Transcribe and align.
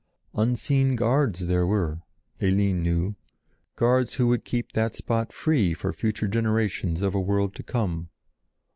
Unseen 0.33 0.95
guards 0.95 1.45
there 1.45 1.67
were, 1.67 2.01
Eline 2.41 2.81
knew, 2.81 3.15
guards 3.75 4.15
who 4.15 4.25
would 4.25 4.43
keep 4.43 4.71
that 4.71 4.95
spot 4.95 5.31
free 5.31 5.75
for 5.75 5.93
future 5.93 6.27
generations 6.27 7.03
of 7.03 7.13
a 7.13 7.21
world 7.21 7.53
to 7.53 7.61
come. 7.61 8.09